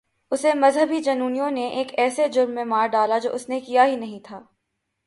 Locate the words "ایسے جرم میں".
1.97-2.63